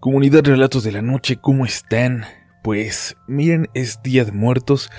Comunidad 0.00 0.46
Relatos 0.46 0.82
de 0.82 0.92
la 0.92 1.02
Noche, 1.02 1.36
¿cómo 1.36 1.66
están? 1.66 2.24
Pues 2.62 3.18
miren, 3.28 3.68
es 3.74 4.02
Día 4.02 4.24
de 4.24 4.32
Muertos 4.32 4.90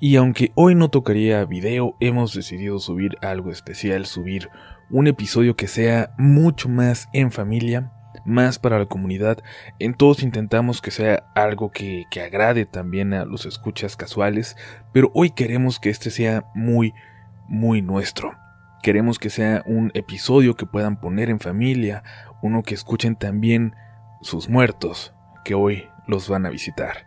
y 0.00 0.16
aunque 0.16 0.50
hoy 0.56 0.74
no 0.74 0.88
tocaría 0.90 1.44
video, 1.44 1.94
hemos 2.00 2.34
decidido 2.34 2.80
subir 2.80 3.12
algo 3.22 3.52
especial, 3.52 4.04
subir 4.04 4.48
un 4.90 5.06
episodio 5.06 5.54
que 5.54 5.68
sea 5.68 6.12
mucho 6.18 6.68
más 6.68 7.08
en 7.12 7.30
familia, 7.30 7.92
más 8.24 8.58
para 8.58 8.80
la 8.80 8.86
comunidad. 8.86 9.38
En 9.78 9.94
todos 9.94 10.24
intentamos 10.24 10.82
que 10.82 10.90
sea 10.90 11.22
algo 11.36 11.70
que, 11.70 12.06
que 12.10 12.22
agrade 12.22 12.66
también 12.66 13.14
a 13.14 13.24
los 13.24 13.46
escuchas 13.46 13.96
casuales, 13.96 14.56
pero 14.92 15.12
hoy 15.14 15.30
queremos 15.30 15.78
que 15.78 15.90
este 15.90 16.10
sea 16.10 16.46
muy, 16.56 16.94
muy 17.46 17.80
nuestro. 17.80 18.36
Queremos 18.82 19.20
que 19.20 19.30
sea 19.30 19.62
un 19.66 19.92
episodio 19.94 20.56
que 20.56 20.66
puedan 20.66 20.98
poner 20.98 21.30
en 21.30 21.38
familia, 21.38 22.02
uno 22.42 22.64
que 22.64 22.74
escuchen 22.74 23.14
también 23.14 23.76
sus 24.20 24.48
muertos, 24.48 25.14
que 25.44 25.54
hoy 25.54 25.88
los 26.06 26.28
van 26.28 26.46
a 26.46 26.50
visitar. 26.50 27.06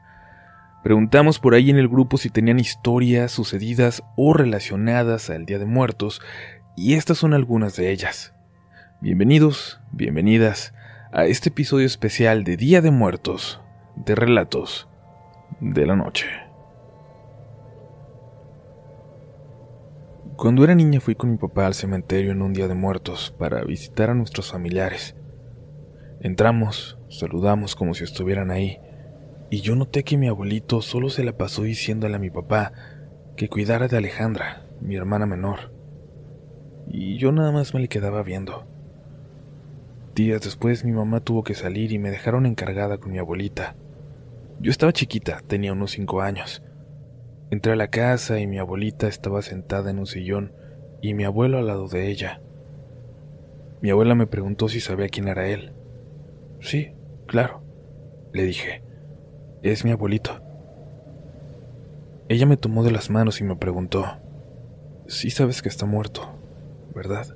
Preguntamos 0.84 1.40
por 1.40 1.54
ahí 1.54 1.70
en 1.70 1.78
el 1.78 1.88
grupo 1.88 2.18
si 2.18 2.30
tenían 2.30 2.60
historias 2.60 3.32
sucedidas 3.32 4.04
o 4.16 4.34
relacionadas 4.34 5.30
al 5.30 5.46
Día 5.46 5.60
de 5.60 5.66
Muertos, 5.66 6.22
y 6.76 6.94
estas 6.94 7.18
son 7.18 7.34
algunas 7.34 7.76
de 7.76 7.92
ellas. 7.92 8.34
Bienvenidos, 9.02 9.80
bienvenidas 9.92 10.74
a 11.12 11.26
este 11.26 11.50
episodio 11.50 11.86
especial 11.86 12.44
de 12.44 12.58
Día 12.58 12.82
de 12.82 12.92
Muertos, 12.92 13.62
de 13.96 14.16
Relatos 14.16 14.88
de 15.60 15.86
la 15.86 15.96
Noche. 15.96 16.28
Cuando 20.38 20.64
era 20.64 20.74
niña 20.74 21.00
fui 21.00 21.14
con 21.14 21.30
mi 21.30 21.38
papá 21.38 21.68
al 21.68 21.76
cementerio 21.76 22.32
en 22.32 22.42
un 22.42 22.54
Día 22.54 22.68
de 22.68 22.74
Muertos 22.74 23.36
para 23.38 23.64
visitar 23.64 24.10
a 24.10 24.16
nuestros 24.16 24.52
familiares. 24.52 25.16
Entramos, 26.20 26.98
saludamos 27.12 27.76
como 27.76 27.94
si 27.94 28.04
estuvieran 28.04 28.50
ahí, 28.50 28.80
y 29.50 29.62
yo 29.62 29.76
noté 29.76 30.04
que 30.04 30.18
mi 30.18 30.28
abuelito 30.28 30.82
solo 30.82 31.10
se 31.10 31.24
la 31.24 31.38
pasó 31.38 31.64
diciéndole 31.64 32.16
a 32.16 32.20
mi 32.20 32.30
papá 32.30 32.72
que 33.36 33.50
cuidara 33.50 33.88
de 33.88 33.98
Alejandra, 33.98 34.66
mi 34.80 34.96
hermana 34.96 35.26
menor. 35.26 35.74
Y 36.88 37.18
yo 37.18 37.32
nada 37.32 37.52
más 37.52 37.74
me 37.74 37.82
le 37.82 37.90
quedaba 37.90 38.24
viendo. 38.24 38.66
Días 40.16 40.42
después 40.42 40.86
mi 40.86 40.94
mamá 40.94 41.20
tuvo 41.20 41.44
que 41.44 41.54
salir 41.54 41.92
y 41.92 42.00
me 42.00 42.12
dejaron 42.12 42.46
encargada 42.46 42.98
con 42.98 43.12
mi 43.12 43.18
abuelita. 43.18 43.76
Yo 44.60 44.72
estaba 44.72 44.94
chiquita, 44.94 45.42
tenía 45.48 45.74
unos 45.74 45.92
cinco 45.92 46.22
años. 46.22 46.64
Entré 47.50 47.74
a 47.74 47.76
la 47.76 47.90
casa 47.90 48.40
y 48.40 48.48
mi 48.48 48.58
abuelita 48.58 49.08
estaba 49.08 49.42
sentada 49.42 49.92
en 49.92 50.00
un 50.00 50.06
sillón 50.06 50.54
y 51.02 51.14
mi 51.14 51.26
abuelo 51.26 51.58
al 51.58 51.68
lado 51.68 51.88
de 51.88 52.10
ella. 52.10 52.42
Mi 53.82 53.90
abuela 53.90 54.16
me 54.16 54.28
preguntó 54.28 54.70
si 54.70 54.80
sabía 54.80 55.10
quién 55.10 55.28
era 55.28 55.50
él. 55.50 55.74
Sí, 56.60 56.94
claro, 57.32 57.62
le 58.34 58.44
dije. 58.44 58.84
Es 59.62 59.86
mi 59.86 59.92
abuelito. 59.92 60.42
Ella 62.28 62.46
me 62.46 62.58
tomó 62.58 62.84
de 62.84 62.92
las 62.92 63.10
manos 63.10 63.40
y 63.40 63.46
me 63.46 63.56
preguntó, 63.56 64.06
sí 65.08 65.30
sabes 65.30 65.62
que 65.62 65.70
está 65.70 65.86
muerto, 65.86 66.30
¿verdad? 66.94 67.28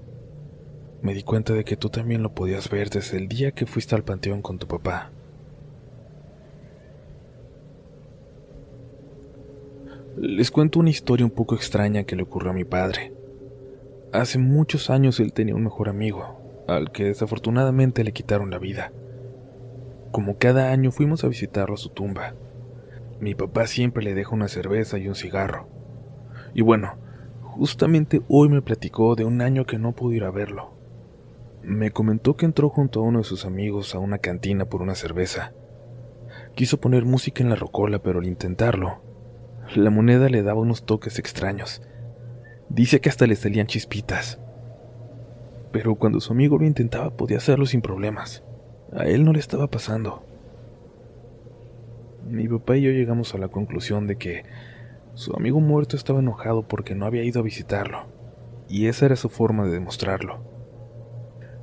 Me 1.01 1.13
di 1.13 1.23
cuenta 1.23 1.53
de 1.53 1.63
que 1.63 1.77
tú 1.77 1.89
también 1.89 2.23
lo 2.23 2.33
podías 2.33 2.69
ver 2.69 2.89
desde 2.89 3.15
el 3.15 3.29
día 3.29 3.53
que 3.53 3.65
fuiste 3.65 3.95
al 3.95 4.03
panteón 4.03 4.41
con 4.41 4.59
tu 4.59 4.67
papá. 4.67 5.11
Les 10.17 10.51
cuento 10.51 10.79
una 10.79 10.89
historia 10.89 11.25
un 11.25 11.31
poco 11.31 11.55
extraña 11.55 12.03
que 12.03 12.17
le 12.17 12.23
ocurrió 12.23 12.51
a 12.51 12.53
mi 12.53 12.65
padre. 12.65 13.13
Hace 14.11 14.39
muchos 14.39 14.89
años 14.89 15.21
él 15.21 15.31
tenía 15.31 15.55
un 15.55 15.63
mejor 15.63 15.87
amigo, 15.87 16.65
al 16.67 16.91
que 16.91 17.05
desafortunadamente 17.05 18.03
le 18.03 18.11
quitaron 18.11 18.51
la 18.51 18.59
vida. 18.59 18.91
Como 20.15 20.37
cada 20.37 20.71
año 20.71 20.91
fuimos 20.91 21.25
a 21.25 21.27
visitarlo 21.27 21.75
a 21.75 21.77
su 21.77 21.89
tumba. 21.89 22.35
Mi 23.19 23.35
papá 23.35 23.67
siempre 23.67 24.01
le 24.01 24.13
deja 24.13 24.33
una 24.33 24.47
cerveza 24.47 24.97
y 24.97 25.09
un 25.09 25.15
cigarro. 25.15 25.67
Y 26.53 26.61
bueno, 26.61 26.93
justamente 27.41 28.21
hoy 28.29 28.47
me 28.47 28.61
platicó 28.61 29.15
de 29.15 29.25
un 29.25 29.41
año 29.41 29.65
que 29.65 29.77
no 29.77 29.91
pudo 29.91 30.13
ir 30.13 30.23
a 30.23 30.31
verlo. 30.31 30.71
Me 31.63 31.91
comentó 31.91 32.37
que 32.37 32.45
entró 32.45 32.69
junto 32.69 33.01
a 33.01 33.03
uno 33.03 33.17
de 33.17 33.23
sus 33.25 33.43
amigos 33.43 33.93
a 33.93 33.99
una 33.99 34.19
cantina 34.19 34.63
por 34.63 34.81
una 34.81 34.95
cerveza. 34.95 35.51
Quiso 36.55 36.79
poner 36.79 37.03
música 37.03 37.43
en 37.43 37.49
la 37.49 37.57
rocola, 37.57 37.99
pero 37.99 38.19
al 38.19 38.25
intentarlo, 38.25 39.01
la 39.75 39.89
moneda 39.89 40.29
le 40.29 40.43
daba 40.43 40.61
unos 40.61 40.85
toques 40.85 41.19
extraños. 41.19 41.81
Dice 42.69 43.01
que 43.01 43.09
hasta 43.09 43.27
le 43.27 43.35
salían 43.35 43.67
chispitas. 43.67 44.39
Pero 45.73 45.95
cuando 45.95 46.21
su 46.21 46.31
amigo 46.31 46.57
lo 46.57 46.65
intentaba 46.65 47.09
podía 47.17 47.35
hacerlo 47.35 47.65
sin 47.65 47.81
problemas. 47.81 48.45
A 48.95 49.05
él 49.07 49.25
no 49.25 49.33
le 49.33 49.39
estaba 49.39 49.67
pasando. 49.67 50.23
Mi 52.25 52.47
papá 52.47 52.77
y 52.77 52.83
yo 52.83 52.91
llegamos 52.91 53.35
a 53.35 53.37
la 53.37 53.49
conclusión 53.49 54.07
de 54.07 54.17
que 54.17 54.43
su 55.15 55.35
amigo 55.35 55.59
muerto 55.59 55.97
estaba 55.97 56.19
enojado 56.19 56.65
porque 56.65 56.95
no 56.95 57.05
había 57.05 57.23
ido 57.23 57.41
a 57.41 57.43
visitarlo, 57.43 58.05
y 58.69 58.87
esa 58.87 59.05
era 59.05 59.17
su 59.17 59.27
forma 59.27 59.65
de 59.65 59.71
demostrarlo. 59.71 60.39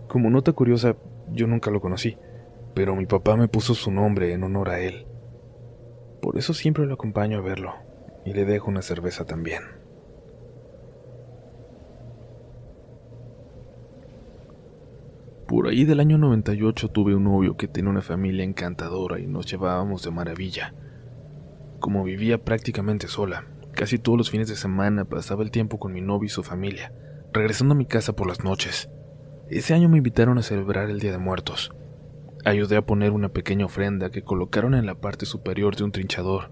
Como 0.09 0.29
nota 0.29 0.53
curiosa, 0.53 0.97
yo 1.31 1.47
nunca 1.47 1.71
lo 1.71 1.81
conocí, 1.81 2.19
pero 2.75 2.95
mi 2.95 3.07
papá 3.07 3.35
me 3.37 3.49
puso 3.49 3.75
su 3.75 3.91
nombre 3.91 4.35
en 4.35 4.45
honor 4.45 4.69
a 4.69 4.81
él. 4.81 5.07
Por 6.21 6.37
eso 6.37 6.53
siempre 6.53 6.85
lo 6.85 6.95
acompaño 6.95 7.39
a 7.39 7.43
verlo 7.43 7.73
y 8.27 8.35
le 8.35 8.45
dejo 8.45 8.69
una 8.69 8.83
cerveza 8.83 9.25
también. 9.25 9.82
Por 15.63 15.71
ahí 15.71 15.85
del 15.85 16.01
año 16.01 16.19
98 16.19 16.89
tuve 16.89 17.15
un 17.15 17.23
novio 17.23 17.57
que 17.57 17.69
tenía 17.69 17.89
una 17.89 18.03
familia 18.03 18.43
encantadora 18.43 19.21
y 19.21 19.29
nos 19.29 19.47
llevábamos 19.47 20.03
de 20.03 20.11
maravilla. 20.11 20.75
Como 21.79 22.03
vivía 22.03 22.43
prácticamente 22.43 23.07
sola, 23.07 23.47
casi 23.71 23.97
todos 23.97 24.19
los 24.19 24.29
fines 24.29 24.49
de 24.49 24.57
semana 24.57 25.05
pasaba 25.05 25.45
el 25.45 25.53
tiempo 25.53 25.79
con 25.79 25.93
mi 25.93 26.01
novio 26.01 26.27
y 26.27 26.31
su 26.31 26.43
familia, 26.43 26.93
regresando 27.33 27.75
a 27.75 27.79
mi 27.79 27.87
casa 27.87 28.17
por 28.17 28.27
las 28.27 28.43
noches. 28.43 28.91
Ese 29.51 29.73
año 29.73 29.89
me 29.89 29.99
invitaron 29.99 30.37
a 30.37 30.43
celebrar 30.43 30.91
el 30.91 30.99
Día 30.99 31.13
de 31.13 31.19
Muertos. 31.19 31.71
Ayudé 32.45 32.77
a 32.77 32.85
poner 32.85 33.13
una 33.13 33.29
pequeña 33.29 33.67
ofrenda 33.67 34.11
que 34.11 34.25
colocaron 34.25 34.75
en 34.75 34.85
la 34.85 34.97
parte 34.97 35.27
superior 35.27 35.77
de 35.77 35.85
un 35.85 35.93
trinchador. 35.93 36.51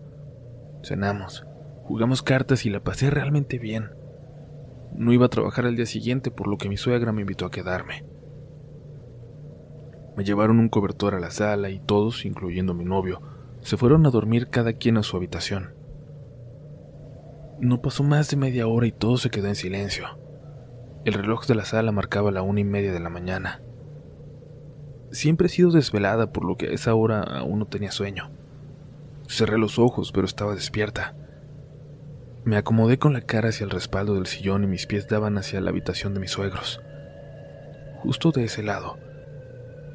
Cenamos, 0.84 1.44
Jugamos 1.82 2.22
cartas 2.22 2.64
y 2.64 2.70
la 2.70 2.84
pasé 2.84 3.10
realmente 3.10 3.58
bien. 3.58 3.90
No 4.94 5.12
iba 5.12 5.26
a 5.26 5.30
trabajar 5.30 5.66
al 5.66 5.74
día 5.74 5.86
siguiente, 5.86 6.30
por 6.30 6.46
lo 6.46 6.58
que 6.58 6.68
mi 6.68 6.76
suegra 6.76 7.10
me 7.10 7.22
invitó 7.22 7.44
a 7.44 7.50
quedarme. 7.50 8.04
Me 10.16 10.24
llevaron 10.24 10.58
un 10.58 10.68
cobertor 10.68 11.14
a 11.14 11.20
la 11.20 11.30
sala 11.30 11.70
y 11.70 11.78
todos, 11.78 12.24
incluyendo 12.24 12.74
mi 12.74 12.84
novio, 12.84 13.20
se 13.62 13.76
fueron 13.76 14.06
a 14.06 14.10
dormir 14.10 14.48
cada 14.48 14.72
quien 14.72 14.96
a 14.96 15.02
su 15.02 15.16
habitación. 15.16 15.74
No 17.60 17.82
pasó 17.82 18.02
más 18.02 18.30
de 18.30 18.36
media 18.36 18.66
hora 18.66 18.86
y 18.86 18.92
todo 18.92 19.18
se 19.18 19.30
quedó 19.30 19.48
en 19.48 19.54
silencio. 19.54 20.06
El 21.04 21.14
reloj 21.14 21.46
de 21.46 21.54
la 21.54 21.64
sala 21.64 21.92
marcaba 21.92 22.30
la 22.30 22.42
una 22.42 22.60
y 22.60 22.64
media 22.64 22.92
de 22.92 23.00
la 23.00 23.10
mañana. 23.10 23.62
Siempre 25.12 25.46
he 25.46 25.50
sido 25.50 25.70
desvelada, 25.70 26.32
por 26.32 26.44
lo 26.44 26.56
que 26.56 26.68
a 26.68 26.72
esa 26.72 26.94
hora 26.94 27.22
aún 27.22 27.58
no 27.58 27.66
tenía 27.66 27.90
sueño. 27.90 28.30
Cerré 29.28 29.58
los 29.58 29.78
ojos, 29.78 30.12
pero 30.12 30.26
estaba 30.26 30.54
despierta. 30.54 31.14
Me 32.44 32.56
acomodé 32.56 32.98
con 32.98 33.12
la 33.12 33.20
cara 33.20 33.50
hacia 33.50 33.64
el 33.64 33.70
respaldo 33.70 34.14
del 34.14 34.26
sillón 34.26 34.64
y 34.64 34.66
mis 34.66 34.86
pies 34.86 35.08
daban 35.08 35.36
hacia 35.36 35.60
la 35.60 35.70
habitación 35.70 36.14
de 36.14 36.20
mis 36.20 36.30
suegros. 36.30 36.80
Justo 38.02 38.30
de 38.30 38.44
ese 38.44 38.62
lado, 38.62 38.96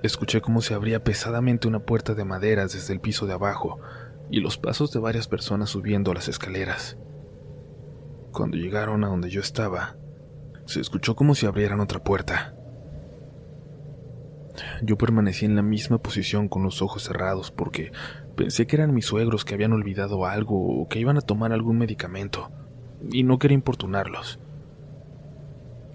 escuché 0.06 0.42
cómo 0.42 0.62
se 0.62 0.74
abría 0.74 1.04
pesadamente 1.04 1.68
una 1.68 1.80
puerta 1.80 2.14
de 2.14 2.26
madera 2.26 2.64
desde 2.64 2.94
el 2.94 3.00
piso 3.00 3.26
de 3.28 3.34
abajo 3.34 3.80
y 4.30 4.40
los 4.40 4.58
pasos 4.58 4.92
de 4.92 5.00
varias 5.00 5.28
personas 5.28 5.70
subiendo 5.70 6.14
las 6.14 6.28
escaleras. 6.28 6.98
Cuando 8.32 8.58
llegaron 8.58 9.04
a 9.04 9.08
donde 9.08 9.30
yo 9.30 9.42
estaba, 9.42 9.96
se 10.66 10.82
escuchó 10.82 11.16
como 11.16 11.36
si 11.36 11.46
abrieran 11.46 11.80
otra 11.80 12.04
puerta. 12.04 12.56
Yo 14.82 14.98
permanecí 14.98 15.46
en 15.46 15.56
la 15.56 15.62
misma 15.62 15.98
posición 15.98 16.48
con 16.48 16.64
los 16.64 16.82
ojos 16.82 17.04
cerrados 17.04 17.52
porque 17.52 17.92
pensé 18.36 18.68
que 18.68 18.76
eran 18.76 18.94
mis 18.94 19.06
suegros 19.06 19.46
que 19.46 19.54
habían 19.54 19.74
olvidado 19.74 20.26
algo 20.26 20.82
o 20.82 20.88
que 20.88 21.00
iban 21.00 21.18
a 21.18 21.22
tomar 21.22 21.52
algún 21.52 21.78
medicamento, 21.78 22.52
y 23.12 23.24
no 23.24 23.40
quería 23.40 23.56
importunarlos. 23.56 24.40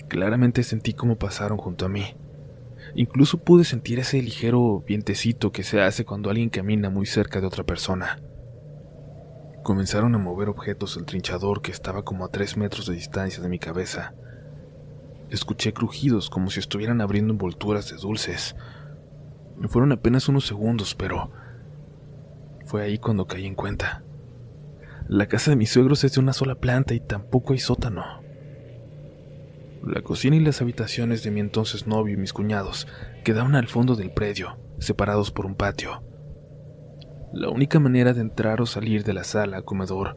Claramente 0.08 0.62
sentí 0.62 0.92
cómo 0.92 1.16
pasaron 1.18 1.58
junto 1.58 1.86
a 1.86 1.88
mí. 1.88 2.16
Incluso 2.94 3.38
pude 3.38 3.64
sentir 3.64 3.98
ese 3.98 4.20
ligero 4.20 4.82
vientecito 4.86 5.52
que 5.52 5.62
se 5.62 5.80
hace 5.80 6.04
cuando 6.04 6.30
alguien 6.30 6.50
camina 6.50 6.90
muy 6.90 7.06
cerca 7.06 7.40
de 7.40 7.46
otra 7.46 7.64
persona. 7.64 8.18
Comenzaron 9.62 10.14
a 10.14 10.18
mover 10.18 10.48
objetos 10.48 10.96
el 10.96 11.04
trinchador 11.04 11.62
que 11.62 11.70
estaba 11.70 12.02
como 12.02 12.24
a 12.24 12.28
tres 12.30 12.56
metros 12.56 12.86
de 12.86 12.94
distancia 12.94 13.42
de 13.42 13.48
mi 13.48 13.58
cabeza. 13.58 14.14
Escuché 15.28 15.72
crujidos 15.72 16.30
como 16.30 16.50
si 16.50 16.60
estuvieran 16.60 17.00
abriendo 17.00 17.32
envolturas 17.32 17.90
de 17.90 17.96
dulces. 17.96 18.56
Fueron 19.68 19.92
apenas 19.92 20.28
unos 20.28 20.46
segundos, 20.46 20.94
pero 20.94 21.30
fue 22.64 22.82
ahí 22.82 22.98
cuando 22.98 23.26
caí 23.26 23.46
en 23.46 23.54
cuenta. 23.54 24.02
La 25.08 25.26
casa 25.26 25.50
de 25.50 25.56
mis 25.56 25.70
suegros 25.70 26.04
es 26.04 26.14
de 26.14 26.20
una 26.20 26.32
sola 26.32 26.54
planta 26.54 26.94
y 26.94 27.00
tampoco 27.00 27.52
hay 27.52 27.58
sótano. 27.58 28.19
La 29.82 30.02
cocina 30.02 30.36
y 30.36 30.40
las 30.40 30.60
habitaciones 30.60 31.22
de 31.22 31.30
mi 31.30 31.40
entonces 31.40 31.86
novio 31.86 32.14
y 32.14 32.16
mis 32.16 32.32
cuñados 32.32 32.86
quedaban 33.24 33.54
al 33.54 33.66
fondo 33.66 33.96
del 33.96 34.12
predio, 34.12 34.58
separados 34.78 35.30
por 35.30 35.46
un 35.46 35.54
patio. 35.54 36.02
La 37.32 37.48
única 37.48 37.78
manera 37.80 38.12
de 38.12 38.20
entrar 38.20 38.60
o 38.60 38.66
salir 38.66 39.04
de 39.04 39.14
la 39.14 39.24
sala 39.24 39.62
comedor 39.62 40.16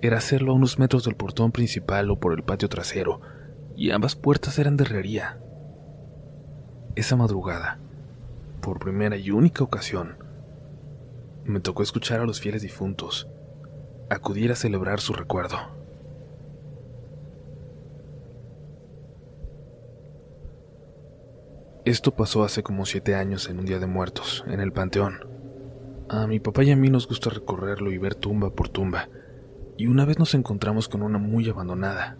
era 0.00 0.18
hacerlo 0.18 0.52
a 0.52 0.54
unos 0.54 0.78
metros 0.78 1.04
del 1.04 1.16
portón 1.16 1.52
principal 1.52 2.10
o 2.10 2.18
por 2.18 2.32
el 2.32 2.44
patio 2.44 2.68
trasero, 2.68 3.20
y 3.76 3.90
ambas 3.90 4.16
puertas 4.16 4.58
eran 4.58 4.76
de 4.76 4.84
herrería. 4.84 5.40
Esa 6.94 7.16
madrugada, 7.16 7.78
por 8.60 8.78
primera 8.78 9.16
y 9.16 9.30
única 9.30 9.64
ocasión, 9.64 10.16
me 11.44 11.60
tocó 11.60 11.82
escuchar 11.82 12.20
a 12.20 12.24
los 12.24 12.40
fieles 12.40 12.62
difuntos 12.62 13.28
acudir 14.10 14.52
a 14.52 14.56
celebrar 14.56 15.00
su 15.00 15.12
recuerdo. 15.12 15.58
Esto 21.84 22.12
pasó 22.12 22.44
hace 22.44 22.62
como 22.62 22.86
siete 22.86 23.14
años 23.14 23.50
en 23.50 23.58
un 23.58 23.66
día 23.66 23.78
de 23.78 23.86
muertos, 23.86 24.42
en 24.46 24.60
el 24.60 24.72
Panteón. 24.72 25.28
A 26.08 26.26
mi 26.26 26.40
papá 26.40 26.64
y 26.64 26.70
a 26.70 26.76
mí 26.76 26.88
nos 26.88 27.06
gusta 27.06 27.28
recorrerlo 27.28 27.92
y 27.92 27.98
ver 27.98 28.14
tumba 28.14 28.48
por 28.48 28.70
tumba, 28.70 29.10
y 29.76 29.86
una 29.86 30.06
vez 30.06 30.18
nos 30.18 30.32
encontramos 30.32 30.88
con 30.88 31.02
una 31.02 31.18
muy 31.18 31.46
abandonada. 31.46 32.16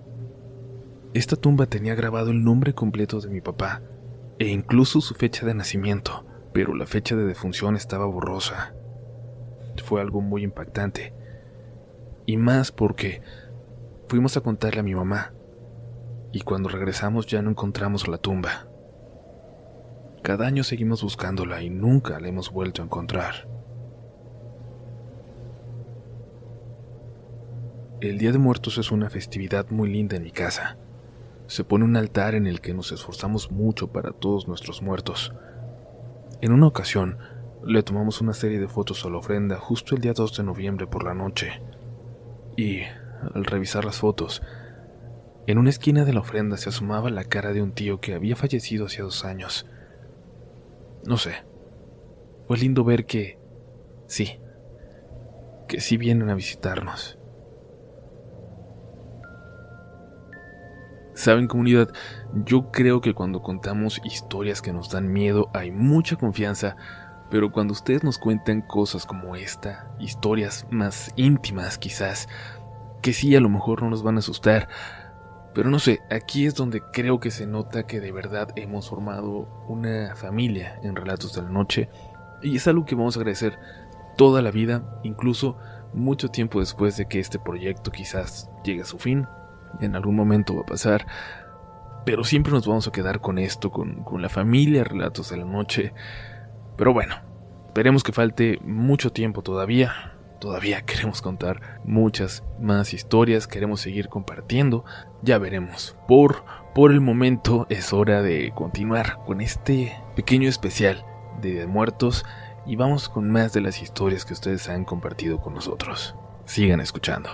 Esta 1.15 1.37
tumba 1.37 1.65
tenía 1.65 1.95
grabado 1.95 2.31
el 2.31 2.45
nombre 2.45 2.75
completo 2.75 3.23
de 3.23 3.31
mi 3.31 3.41
papá, 3.41 3.81
e 4.39 4.49
incluso 4.49 5.01
su 5.01 5.15
fecha 5.15 5.47
de 5.47 5.55
nacimiento, 5.55 6.27
pero 6.53 6.75
la 6.75 6.85
fecha 6.85 7.17
de 7.17 7.25
defunción 7.25 7.75
estaba 7.75 8.05
borrosa. 8.05 8.75
Fue 9.83 10.03
algo 10.03 10.21
muy 10.21 10.43
impactante, 10.43 11.15
y 12.27 12.37
más 12.37 12.71
porque 12.71 13.23
fuimos 14.09 14.37
a 14.37 14.43
contarle 14.43 14.81
a 14.81 14.85
mi 14.85 14.95
mamá, 14.95 15.33
y 16.33 16.43
cuando 16.43 16.69
regresamos 16.69 17.27
ya 17.27 17.41
no 17.41 17.49
encontramos 17.49 18.09
la 18.09 18.19
tumba. 18.19 18.69
Cada 20.25 20.47
año 20.47 20.65
seguimos 20.65 21.03
buscándola 21.03 21.61
y 21.61 21.69
nunca 21.69 22.19
la 22.19 22.29
hemos 22.29 22.51
vuelto 22.51 22.81
a 22.81 22.87
encontrar. 22.87 23.47
El 28.01 28.17
Día 28.17 28.33
de 28.33 28.39
Muertos 28.39 28.79
es 28.79 28.91
una 28.91 29.11
festividad 29.11 29.69
muy 29.69 29.93
linda 29.93 30.17
en 30.17 30.23
mi 30.23 30.31
casa. 30.31 30.79
Se 31.47 31.63
pone 31.63 31.85
un 31.85 31.95
altar 31.95 32.35
en 32.35 32.47
el 32.47 32.63
que 32.63 32.73
nos 32.73 32.91
esforzamos 32.91 33.51
mucho 33.51 33.93
para 33.93 34.13
todos 34.13 34.49
nuestros 34.49 34.81
muertos. 34.81 35.35
En 36.41 36.53
una 36.53 36.69
ocasión, 36.69 37.19
le 37.63 37.83
tomamos 37.83 38.23
una 38.23 38.33
serie 38.33 38.59
de 38.59 38.69
fotos 38.69 39.05
a 39.05 39.11
la 39.11 39.19
ofrenda 39.19 39.59
justo 39.59 39.95
el 39.95 40.01
día 40.01 40.15
2 40.15 40.39
de 40.39 40.43
noviembre 40.43 40.87
por 40.87 41.05
la 41.05 41.13
noche. 41.13 41.61
Y, 42.57 42.81
al 43.35 43.45
revisar 43.45 43.85
las 43.85 43.99
fotos, 43.99 44.41
en 45.47 45.59
una 45.59 45.69
esquina 45.69 46.07
de 46.07 46.15
la 46.15 46.21
ofrenda 46.21 46.57
se 46.57 46.71
asomaba 46.71 47.11
la 47.11 47.25
cara 47.25 47.53
de 47.53 47.61
un 47.61 47.73
tío 47.73 48.01
que 48.01 48.15
había 48.15 48.37
fallecido 48.37 48.87
hace 48.87 49.03
dos 49.03 49.27
años. 49.27 49.67
No 51.07 51.17
sé, 51.17 51.45
fue 52.47 52.57
lindo 52.57 52.85
ver 52.85 53.05
que, 53.05 53.39
sí, 54.07 54.39
que 55.69 55.81
sí 55.81 55.97
vienen 55.97 56.31
a 56.31 56.35
visitarnos. 56.35 57.19
Saben 61.15 61.47
comunidad, 61.47 61.91
yo 62.45 62.73
creo 62.73 63.01
que 63.01 63.15
cuando 63.15 63.41
contamos 63.41 64.01
historias 64.05 64.61
que 64.61 64.73
nos 64.73 64.91
dan 64.91 65.13
miedo 65.13 65.49
hay 65.55 65.71
mucha 65.71 66.17
confianza, 66.17 66.77
pero 67.31 67.53
cuando 67.53 67.73
ustedes 67.73 68.03
nos 68.03 68.19
cuentan 68.19 68.63
cosas 68.63 69.07
como 69.07 69.37
esta, 69.37 69.95
historias 70.01 70.67
más 70.71 71.13
íntimas 71.17 71.79
quizás, 71.79 72.29
que 73.01 73.13
sí 73.13 73.37
a 73.37 73.41
lo 73.41 73.49
mejor 73.49 73.83
no 73.83 73.91
nos 73.91 74.03
van 74.03 74.17
a 74.17 74.21
asustar, 74.21 74.69
pero 75.55 75.71
no 75.71 75.79
sé, 75.79 76.01
aquí 76.11 76.47
es 76.47 76.55
donde 76.55 76.83
creo 76.93 77.21
que 77.21 77.31
se 77.31 77.47
nota 77.47 77.87
que 77.87 78.01
de 78.01 78.13
verdad 78.13 78.49
hemos 78.57 78.89
formado 78.89 79.65
una 79.69 80.15
familia 80.17 80.79
en 80.83 80.97
Relatos 80.97 81.35
de 81.35 81.43
la 81.43 81.51
Noche, 81.51 81.89
y 82.43 82.57
es 82.57 82.67
algo 82.69 82.85
que 82.85 82.95
vamos 82.95 83.17
a 83.17 83.21
agradecer 83.21 83.59
toda 84.17 84.43
la 84.43 84.51
vida, 84.51 85.01
incluso 85.03 85.57
mucho 85.93 86.29
tiempo 86.29 86.61
después 86.61 86.97
de 86.97 87.07
que 87.07 87.21
este 87.21 87.39
proyecto 87.39 87.91
quizás 87.91 88.51
llegue 88.65 88.83
a 88.83 88.87
su 88.87 88.99
fin, 88.99 89.27
en 89.81 89.97
algún 89.97 90.17
momento 90.17 90.55
va 90.55 90.63
a 90.63 90.67
pasar, 90.67 91.07
pero 92.05 92.25
siempre 92.25 92.53
nos 92.53 92.67
vamos 92.67 92.87
a 92.87 92.93
quedar 92.93 93.21
con 93.21 93.39
esto, 93.39 93.71
con, 93.71 94.05
la 94.21 94.29
familia, 94.29 94.85
relatos 94.85 95.31
de 95.31 95.39
la 95.39 95.45
noche. 95.45 95.95
Pero 96.77 96.93
bueno, 96.93 97.17
esperemos 97.67 98.03
que 98.03 98.13
falte 98.13 98.59
mucho 98.63 99.11
tiempo 99.11 99.43
todavía. 99.43 100.14
Todavía 100.45 100.83
queremos 100.87 101.23
contar 101.23 101.81
muchas 101.85 102.45
más 102.61 102.93
historias, 102.93 103.47
queremos 103.47 103.81
seguir 103.81 104.11
compartiendo, 104.11 104.85
ya 105.23 105.39
veremos. 105.39 105.97
Por, 106.07 106.45
por 106.75 106.93
el 106.93 107.01
momento 107.01 107.67
es 107.71 107.95
hora 107.95 108.21
de 108.21 108.53
continuar 108.55 109.21
con 109.25 109.41
este 109.41 109.99
pequeño 110.15 110.51
especial 110.51 111.03
de 111.41 111.67
muertos 111.67 112.27
y 112.67 112.77
vamos 112.77 113.09
con 113.09 113.31
más 113.31 113.55
de 113.55 113.63
las 113.63 113.81
historias 113.81 114.27
que 114.27 114.35
ustedes 114.35 114.69
han 114.69 114.85
compartido 114.85 115.41
con 115.41 115.55
nosotros. 115.55 116.15
Sigan 116.45 116.81
escuchando. 116.81 117.31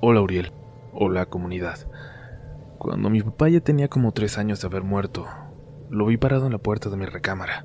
Hola 0.00 0.20
Uriel, 0.20 0.52
hola 0.92 1.26
comunidad. 1.26 1.78
Cuando 2.78 3.08
mi 3.08 3.22
papá 3.22 3.48
ya 3.50 3.60
tenía 3.60 3.86
como 3.86 4.10
tres 4.10 4.36
años 4.36 4.60
de 4.60 4.66
haber 4.66 4.82
muerto, 4.82 5.28
lo 5.90 6.06
vi 6.06 6.16
parado 6.16 6.46
en 6.46 6.52
la 6.52 6.58
puerta 6.58 6.90
de 6.90 6.96
mi 6.96 7.06
recámara. 7.06 7.64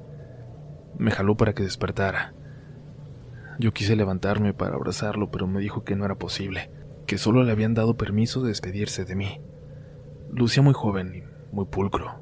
Me 1.00 1.10
jaló 1.10 1.36
para 1.36 1.54
que 1.54 1.64
despertara. 1.64 2.36
Yo 3.58 3.72
quise 3.72 3.96
levantarme 3.96 4.54
para 4.54 4.76
abrazarlo, 4.76 5.32
pero 5.32 5.48
me 5.48 5.60
dijo 5.60 5.84
que 5.84 5.96
no 5.96 6.06
era 6.06 6.20
posible, 6.20 6.70
que 7.08 7.18
solo 7.18 7.44
le 7.44 7.52
habían 7.52 7.74
dado 7.74 7.98
permiso 7.98 8.44
de 8.44 8.50
despedirse 8.50 9.04
de 9.04 9.16
mí. 9.16 9.42
Lucía 10.32 10.62
muy 10.62 10.74
joven 10.74 11.16
y 11.16 11.24
muy 11.52 11.66
pulcro, 11.66 12.22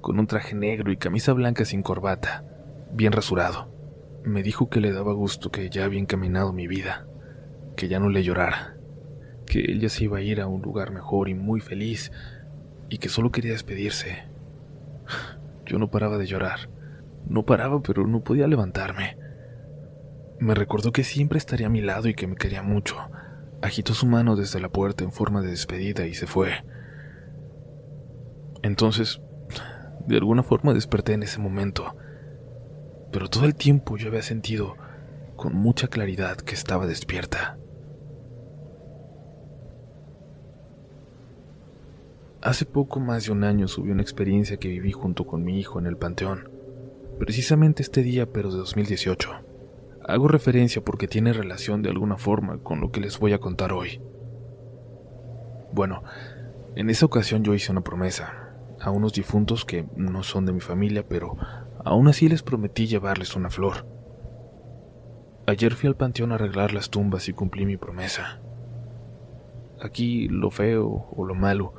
con 0.00 0.18
un 0.18 0.26
traje 0.26 0.54
negro 0.54 0.90
y 0.90 0.96
camisa 0.96 1.34
blanca 1.34 1.66
sin 1.66 1.82
corbata, 1.82 2.44
bien 2.90 3.12
rasurado. 3.12 3.70
Me 4.24 4.42
dijo 4.42 4.70
que 4.70 4.80
le 4.80 4.92
daba 4.92 5.12
gusto 5.12 5.50
que 5.50 5.68
ya 5.68 5.84
había 5.84 6.00
encaminado 6.00 6.54
mi 6.54 6.66
vida, 6.66 7.06
que 7.76 7.88
ya 7.88 8.00
no 8.00 8.08
le 8.08 8.24
llorara 8.24 8.78
que 9.52 9.70
ella 9.70 9.90
se 9.90 10.04
iba 10.04 10.16
a 10.16 10.22
ir 10.22 10.40
a 10.40 10.46
un 10.46 10.62
lugar 10.62 10.92
mejor 10.92 11.28
y 11.28 11.34
muy 11.34 11.60
feliz, 11.60 12.10
y 12.88 12.96
que 12.96 13.10
solo 13.10 13.30
quería 13.30 13.52
despedirse. 13.52 14.24
Yo 15.66 15.78
no 15.78 15.90
paraba 15.90 16.16
de 16.16 16.26
llorar. 16.26 16.70
No 17.28 17.44
paraba, 17.44 17.82
pero 17.82 18.06
no 18.06 18.22
podía 18.22 18.46
levantarme. 18.46 19.16
Me 20.38 20.54
recordó 20.54 20.92
que 20.92 21.04
siempre 21.04 21.38
estaría 21.38 21.68
a 21.68 21.70
mi 21.70 21.80
lado 21.80 22.08
y 22.08 22.14
que 22.14 22.26
me 22.26 22.36
quería 22.36 22.62
mucho. 22.62 22.96
Agitó 23.62 23.94
su 23.94 24.06
mano 24.06 24.34
desde 24.34 24.60
la 24.60 24.68
puerta 24.68 25.04
en 25.04 25.12
forma 25.12 25.40
de 25.40 25.50
despedida 25.50 26.06
y 26.06 26.14
se 26.14 26.26
fue. 26.26 26.64
Entonces, 28.62 29.20
de 30.06 30.16
alguna 30.16 30.42
forma 30.42 30.74
desperté 30.74 31.12
en 31.12 31.22
ese 31.22 31.38
momento, 31.38 31.94
pero 33.12 33.28
todo 33.28 33.44
el 33.44 33.54
tiempo 33.54 33.96
yo 33.96 34.08
había 34.08 34.22
sentido 34.22 34.76
con 35.36 35.54
mucha 35.54 35.88
claridad 35.88 36.36
que 36.36 36.54
estaba 36.54 36.86
despierta. 36.86 37.58
Hace 42.40 42.64
poco 42.64 42.98
más 42.98 43.26
de 43.26 43.32
un 43.32 43.44
año 43.44 43.68
subí 43.68 43.90
una 43.90 44.02
experiencia 44.02 44.56
que 44.56 44.68
viví 44.68 44.90
junto 44.90 45.26
con 45.26 45.44
mi 45.44 45.60
hijo 45.60 45.78
en 45.78 45.86
el 45.86 45.96
Panteón, 45.96 46.50
precisamente 47.22 47.84
este 47.84 48.02
día 48.02 48.26
pero 48.26 48.50
de 48.50 48.58
2018. 48.58 49.30
Hago 50.08 50.26
referencia 50.26 50.82
porque 50.82 51.06
tiene 51.06 51.32
relación 51.32 51.80
de 51.80 51.88
alguna 51.88 52.16
forma 52.16 52.58
con 52.58 52.80
lo 52.80 52.90
que 52.90 53.00
les 53.00 53.20
voy 53.20 53.32
a 53.32 53.38
contar 53.38 53.72
hoy. 53.72 54.00
Bueno, 55.72 56.02
en 56.74 56.90
esa 56.90 57.06
ocasión 57.06 57.44
yo 57.44 57.54
hice 57.54 57.70
una 57.70 57.84
promesa 57.84 58.56
a 58.80 58.90
unos 58.90 59.12
difuntos 59.12 59.64
que 59.64 59.86
no 59.94 60.24
son 60.24 60.46
de 60.46 60.52
mi 60.52 60.58
familia, 60.58 61.06
pero 61.06 61.36
aún 61.84 62.08
así 62.08 62.28
les 62.28 62.42
prometí 62.42 62.88
llevarles 62.88 63.36
una 63.36 63.50
flor. 63.50 63.86
Ayer 65.46 65.74
fui 65.74 65.86
al 65.86 65.94
panteón 65.94 66.32
a 66.32 66.34
arreglar 66.34 66.74
las 66.74 66.90
tumbas 66.90 67.28
y 67.28 67.34
cumplí 67.34 67.66
mi 67.66 67.76
promesa. 67.76 68.40
Aquí 69.80 70.26
lo 70.26 70.50
feo 70.50 71.06
o 71.14 71.24
lo 71.24 71.36
malo 71.36 71.74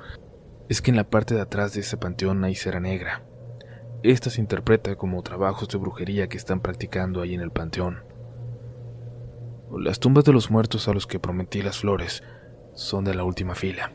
es 0.69 0.81
que 0.81 0.91
en 0.91 0.95
la 0.95 1.09
parte 1.09 1.35
de 1.35 1.41
atrás 1.41 1.73
de 1.73 1.81
ese 1.81 1.97
panteón 1.97 2.45
hay 2.45 2.55
cera 2.55 2.79
negra. 2.79 3.25
Esta 4.03 4.29
se 4.29 4.41
interpreta 4.41 4.97
como 4.97 5.23
trabajos 5.23 5.69
de 5.69 5.77
brujería 5.77 6.27
que 6.27 6.35
están 6.35 6.59
practicando 6.59 7.21
ahí 7.21 7.35
en 7.35 7.39
el 7.39 7.51
panteón. 7.51 8.03
Las 9.71 10.01
tumbas 10.01 10.25
de 10.25 10.33
los 10.33 10.51
muertos 10.51 10.89
a 10.89 10.93
los 10.93 11.07
que 11.07 11.21
prometí 11.21 11.61
las 11.61 11.79
flores 11.79 12.21
son 12.73 13.05
de 13.05 13.15
la 13.15 13.23
última 13.23 13.55
fila, 13.55 13.93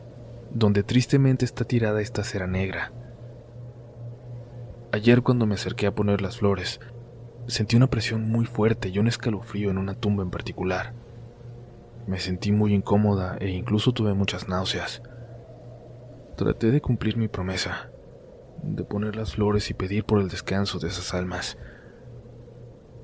donde 0.51 0.81
tristemente 0.81 1.45
está 1.45 1.63
tirada 1.63 2.01
esta 2.01 2.23
cera 2.23 2.47
negra. 2.47 2.91
Ayer 4.91 5.21
cuando 5.21 5.45
me 5.45 5.53
acerqué 5.53 5.85
a 5.85 5.93
poner 5.93 6.21
las 6.21 6.39
flores, 6.39 6.79
sentí 7.45 7.75
una 7.75 7.91
presión 7.91 8.27
muy 8.27 8.45
fuerte 8.45 8.89
y 8.89 8.97
un 8.97 9.07
escalofrío 9.07 9.69
en 9.69 9.77
una 9.77 9.93
tumba 9.93 10.23
en 10.23 10.31
particular. 10.31 10.95
Me 12.07 12.17
sentí 12.17 12.51
muy 12.51 12.73
incómoda 12.73 13.37
e 13.39 13.49
incluso 13.49 13.93
tuve 13.93 14.15
muchas 14.15 14.49
náuseas. 14.49 15.03
Traté 16.35 16.71
de 16.71 16.81
cumplir 16.81 17.15
mi 17.15 17.27
promesa, 17.27 17.91
de 18.63 18.83
poner 18.83 19.15
las 19.15 19.35
flores 19.35 19.69
y 19.69 19.73
pedir 19.73 20.03
por 20.03 20.19
el 20.19 20.29
descanso 20.29 20.79
de 20.79 20.87
esas 20.87 21.13
almas. 21.13 21.57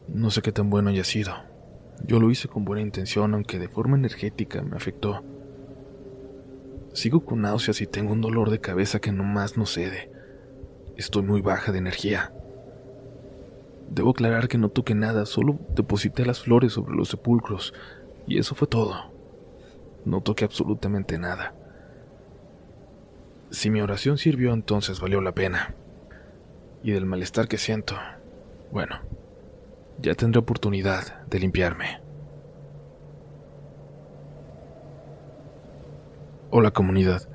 No 0.07 0.29
sé 0.29 0.41
qué 0.41 0.51
tan 0.51 0.69
bueno 0.69 0.89
haya 0.89 1.03
sido. 1.03 1.33
Yo 2.05 2.19
lo 2.19 2.29
hice 2.29 2.47
con 2.47 2.65
buena 2.65 2.81
intención, 2.81 3.33
aunque 3.33 3.59
de 3.59 3.69
forma 3.69 3.97
energética 3.97 4.61
me 4.61 4.75
afectó. 4.75 5.23
Sigo 6.93 7.25
con 7.25 7.41
náuseas 7.41 7.81
y 7.81 7.87
tengo 7.87 8.13
un 8.13 8.21
dolor 8.21 8.49
de 8.49 8.61
cabeza 8.61 8.99
que 8.99 9.11
no 9.11 9.23
más 9.23 9.57
no 9.57 9.65
cede. 9.65 10.11
estoy 10.95 11.23
muy 11.23 11.41
baja 11.41 11.71
de 11.71 11.79
energía. 11.79 12.33
Debo 13.89 14.11
aclarar 14.11 14.47
que 14.47 14.57
no 14.57 14.69
toqué 14.69 14.95
nada, 14.95 15.25
solo 15.25 15.59
deposité 15.75 16.25
las 16.25 16.39
flores 16.39 16.73
sobre 16.73 16.95
los 16.95 17.09
sepulcros, 17.09 17.73
y 18.27 18.39
eso 18.39 18.55
fue 18.55 18.67
todo. 18.67 19.11
No 20.05 20.21
toqué 20.21 20.45
absolutamente 20.45 21.17
nada. 21.17 21.53
Si 23.55 23.69
mi 23.69 23.79
oración 23.79 24.17
sirvió, 24.17 24.53
entonces 24.53 24.99
valió 24.99 25.21
la 25.21 25.33
pena. 25.33 25.75
Y 26.83 26.91
del 26.91 27.05
malestar 27.05 27.47
que 27.47 27.57
siento, 27.57 27.95
bueno, 28.69 28.99
ya 29.97 30.13
tendré 30.13 30.39
oportunidad 30.39 31.23
de 31.27 31.39
limpiarme. 31.39 32.01
Hola 36.49 36.71
comunidad. 36.71 37.29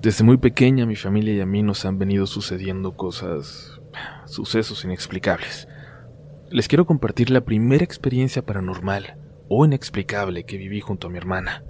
Desde 0.00 0.22
muy 0.22 0.36
pequeña 0.36 0.86
mi 0.86 0.94
familia 0.94 1.34
y 1.34 1.40
a 1.40 1.46
mí 1.46 1.64
nos 1.64 1.84
han 1.84 1.98
venido 1.98 2.28
sucediendo 2.28 2.96
cosas, 2.96 3.80
sucesos 4.26 4.84
inexplicables. 4.84 5.66
Les 6.50 6.68
quiero 6.68 6.86
compartir 6.86 7.30
la 7.30 7.40
primera 7.40 7.82
experiencia 7.82 8.46
paranormal 8.46 9.18
o 9.48 9.64
inexplicable 9.64 10.44
que 10.44 10.56
viví 10.56 10.80
junto 10.80 11.08
a 11.08 11.10
mi 11.10 11.18
hermana. 11.18 11.64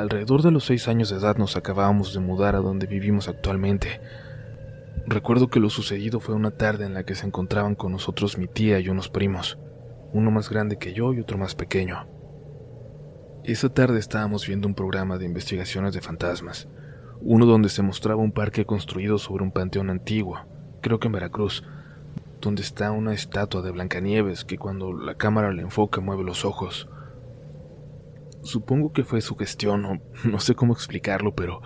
Alrededor 0.00 0.42
de 0.42 0.50
los 0.50 0.64
seis 0.64 0.88
años 0.88 1.08
de 1.08 1.18
edad 1.18 1.36
nos 1.36 1.56
acabábamos 1.56 2.12
de 2.12 2.20
mudar 2.20 2.56
a 2.56 2.60
donde 2.60 2.86
vivimos 2.86 3.28
actualmente. 3.28 4.00
Recuerdo 5.06 5.48
que 5.48 5.60
lo 5.60 5.70
sucedido 5.70 6.18
fue 6.18 6.34
una 6.34 6.50
tarde 6.50 6.84
en 6.84 6.94
la 6.94 7.04
que 7.04 7.14
se 7.14 7.26
encontraban 7.26 7.76
con 7.76 7.92
nosotros 7.92 8.36
mi 8.36 8.48
tía 8.48 8.80
y 8.80 8.88
unos 8.88 9.08
primos, 9.08 9.56
uno 10.12 10.32
más 10.32 10.50
grande 10.50 10.78
que 10.78 10.94
yo 10.94 11.12
y 11.12 11.20
otro 11.20 11.38
más 11.38 11.54
pequeño. 11.54 12.08
Esa 13.44 13.68
tarde 13.68 14.00
estábamos 14.00 14.46
viendo 14.46 14.66
un 14.66 14.74
programa 14.74 15.16
de 15.16 15.26
investigaciones 15.26 15.94
de 15.94 16.00
fantasmas, 16.00 16.66
uno 17.20 17.46
donde 17.46 17.68
se 17.68 17.82
mostraba 17.82 18.20
un 18.20 18.32
parque 18.32 18.64
construido 18.64 19.18
sobre 19.18 19.44
un 19.44 19.52
panteón 19.52 19.90
antiguo, 19.90 20.40
creo 20.80 20.98
que 20.98 21.06
en 21.06 21.12
Veracruz, 21.12 21.62
donde 22.40 22.62
está 22.62 22.90
una 22.90 23.14
estatua 23.14 23.62
de 23.62 23.70
Blancanieves 23.70 24.44
que 24.44 24.58
cuando 24.58 24.92
la 24.92 25.14
cámara 25.14 25.52
la 25.52 25.62
enfoca 25.62 26.00
mueve 26.00 26.24
los 26.24 26.44
ojos. 26.44 26.88
Supongo 28.44 28.92
que 28.92 29.04
fue 29.04 29.20
su 29.20 29.36
gestión, 29.36 29.84
o 29.84 30.00
no 30.24 30.38
sé 30.38 30.54
cómo 30.54 30.72
explicarlo, 30.72 31.34
pero 31.34 31.60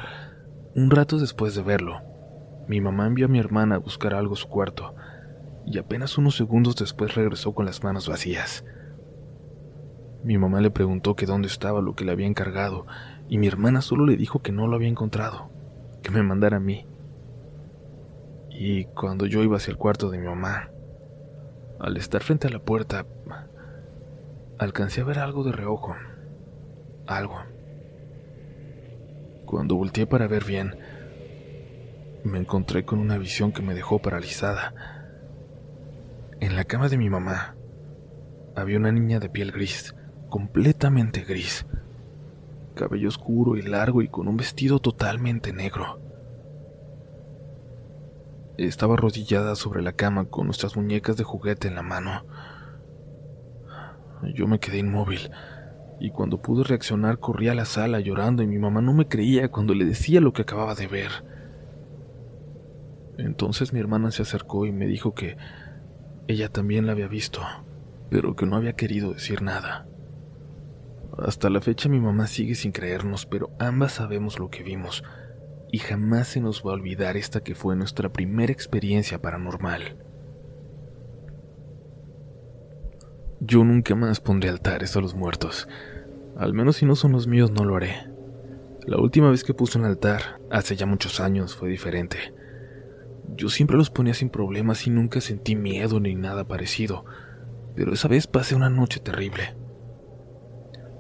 un 0.75 0.91
rato 0.91 1.19
después 1.19 1.55
de 1.55 1.63
verlo, 1.63 2.01
mi 2.69 2.81
mamá 2.81 3.07
envió 3.07 3.27
a 3.27 3.29
mi 3.29 3.39
hermana 3.39 3.75
a 3.75 3.79
buscar 3.79 4.15
algo 4.15 4.35
a 4.35 4.39
su 4.39 4.49
cuarto, 4.49 4.95
y 5.67 5.79
apenas 5.79 6.17
unos 6.17 6.37
segundos 6.37 6.77
después 6.77 7.15
regresó 7.15 7.53
con 7.53 7.67
las 7.67 7.85
manos 7.85 8.09
vacías. 8.09 8.65
Mi 10.25 10.39
mamá 10.39 10.61
le 10.61 10.71
preguntó 10.71 11.15
que 11.15 11.27
dónde 11.27 11.49
estaba 11.49 11.81
lo 11.81 11.95
que 11.95 12.05
le 12.05 12.13
había 12.13 12.27
encargado 12.27 12.87
y 13.29 13.39
mi 13.39 13.47
hermana 13.47 13.83
solo 13.83 14.07
le 14.07 14.17
dijo 14.17 14.41
que 14.41 14.53
no 14.53 14.67
lo 14.67 14.77
había 14.77 14.89
encontrado, 14.89 15.51
que 16.03 16.11
me 16.11 16.23
mandara 16.23 16.57
a 16.57 16.61
mí. 16.61 16.87
Y 18.51 18.87
cuando 18.87 19.27
yo 19.27 19.43
iba 19.43 19.59
hacia 19.59 19.71
el 19.71 19.77
cuarto 19.77 20.11
de 20.11 20.19
mi 20.19 20.27
mamá, 20.27 20.71
al 21.79 21.97
estar 21.97 22.23
frente 22.23 22.49
a 22.49 22.51
la 22.51 22.59
puerta, 22.59 23.07
alcancé 24.59 25.03
a 25.03 25.05
ver 25.05 25.19
algo 25.19 25.45
de 25.45 25.53
reojo. 25.53 25.95
Algo. 27.09 27.43
Cuando 29.47 29.77
volteé 29.77 30.07
para 30.07 30.27
ver 30.29 30.45
bien, 30.45 30.77
me 32.23 32.39
encontré 32.39 32.85
con 32.85 32.99
una 32.99 33.17
visión 33.17 33.51
que 33.51 33.63
me 33.63 33.73
dejó 33.73 33.99
paralizada. 33.99 34.75
En 36.41 36.55
la 36.55 36.65
cama 36.65 36.91
de 36.91 36.99
mi 36.99 37.09
mamá 37.09 37.57
había 38.55 38.77
una 38.77 38.93
niña 38.93 39.21
de 39.21 39.31
piel 39.31 39.53
gris, 39.53 39.95
completamente 40.29 41.23
gris, 41.23 41.65
cabello 42.75 43.09
oscuro 43.09 43.57
y 43.57 43.63
largo 43.63 44.03
y 44.03 44.09
con 44.09 44.29
un 44.29 44.37
vestido 44.37 44.79
totalmente 44.79 45.55
negro. 45.55 46.03
Estaba 48.59 48.95
arrodillada 48.95 49.55
sobre 49.55 49.81
la 49.81 49.93
cama 49.93 50.27
con 50.27 50.45
nuestras 50.45 50.77
muñecas 50.77 51.17
de 51.17 51.25
juguete 51.25 51.69
en 51.69 51.75
la 51.75 51.83
mano. 51.83 52.27
Yo 54.35 54.47
me 54.47 54.59
quedé 54.61 54.77
inmóvil 54.77 55.31
y 56.01 56.11
cuando 56.11 56.41
pude 56.41 56.65
reaccionar 56.65 57.19
corrí 57.19 57.49
a 57.49 57.55
la 57.55 57.65
sala 57.65 58.01
llorando 58.01 58.43
y 58.43 58.47
mi 58.47 58.59
mamá 58.59 58.81
no 58.81 58.93
me 58.93 59.09
creía 59.09 59.51
cuando 59.51 59.75
le 59.75 59.85
decía 59.85 60.21
lo 60.21 60.33
que 60.33 60.43
acababa 60.43 60.75
de 60.75 60.87
ver. 60.87 61.11
Entonces 63.19 63.73
mi 63.73 63.81
hermana 63.81 64.11
se 64.13 64.23
acercó 64.23 64.65
y 64.67 64.73
me 64.73 64.87
dijo 64.87 65.15
que 65.15 65.37
ella 66.29 66.49
también 66.51 66.87
la 66.87 66.93
había 66.93 67.09
visto, 67.09 67.41
pero 68.11 68.37
que 68.37 68.47
no 68.47 68.57
había 68.57 68.75
querido 68.75 69.13
decir 69.13 69.43
nada. 69.43 69.89
Hasta 71.19 71.51
la 71.51 71.61
fecha 71.61 71.89
mi 71.89 71.99
mamá 71.99 72.29
sigue 72.29 72.55
sin 72.55 72.71
creernos, 72.71 73.27
pero 73.27 73.51
ambas 73.59 73.93
sabemos 73.93 74.39
lo 74.39 74.51
que 74.51 74.63
vimos, 74.63 75.03
y 75.73 75.79
jamás 75.79 76.29
se 76.29 76.41
nos 76.41 76.65
va 76.65 76.71
a 76.71 76.75
olvidar 76.75 77.17
esta 77.17 77.43
que 77.43 77.57
fue 77.57 77.75
nuestra 77.75 78.13
primera 78.13 78.53
experiencia 78.53 79.21
paranormal. 79.21 79.97
Yo 83.41 83.63
nunca 83.63 83.95
más 83.95 84.19
pondré 84.19 84.49
altares 84.49 84.97
a 84.97 85.01
los 85.01 85.15
muertos, 85.15 85.69
al 86.37 86.55
menos 86.55 86.77
si 86.77 86.87
no 86.87 86.97
son 86.97 87.13
los 87.13 87.29
míos 87.29 87.53
no 87.53 87.65
lo 87.65 87.77
haré. 87.77 88.09
La 88.85 88.99
última 88.99 89.31
vez 89.31 89.45
que 89.45 89.55
puse 89.55 89.79
un 89.79 89.85
altar, 89.85 90.41
hace 90.51 90.75
ya 90.75 90.87
muchos 90.87 91.21
años, 91.21 91.55
fue 91.55 91.69
diferente. 91.69 92.35
Yo 93.37 93.49
siempre 93.49 93.77
los 93.77 93.91
ponía 93.91 94.15
sin 94.15 94.29
problemas 94.29 94.87
y 94.89 94.91
nunca 94.91 95.21
sentí 95.21 95.55
miedo 95.55 96.01
ni 96.01 96.17
nada 96.17 96.49
parecido, 96.49 97.05
pero 97.77 97.93
esa 97.93 98.09
vez 98.09 98.27
pasé 98.27 98.57
una 98.57 98.71
noche 98.71 98.99
terrible. 98.99 99.55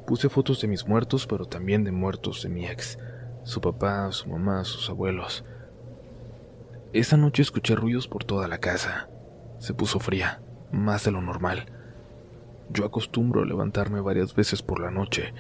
Puse 0.07 0.28
fotos 0.28 0.61
de 0.61 0.68
mis 0.68 0.87
muertos, 0.87 1.26
pero 1.26 1.47
también 1.47 1.83
de 1.83 1.90
muertos 1.90 2.42
de 2.45 2.50
mi 2.50 2.66
ex, 2.66 3.00
su 3.42 3.61
papá, 3.61 4.12
su 4.12 4.28
mamá, 4.28 4.62
sus 4.62 4.88
abuelos. 4.88 5.45
Esa 6.92 7.16
noche 7.16 7.42
escuché 7.42 7.75
ruidos 7.75 8.07
por 8.07 8.23
toda 8.23 8.47
la 8.47 8.59
casa. 8.59 9.09
Se 9.59 9.75
puso 9.75 9.99
fría, 9.99 10.40
más 10.71 11.04
de 11.04 11.11
lo 11.11 11.21
normal. 11.21 11.66
Yo 12.71 12.85
acostumbro 12.85 13.43
a 13.43 13.47
levantarme 13.47 14.01
varias 14.01 14.35
veces 14.35 14.63
por 14.63 14.81
la 14.81 14.91
noche, 14.91 15.33